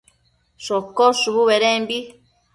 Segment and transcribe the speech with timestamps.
[0.67, 1.99] shocosh shubu bedembi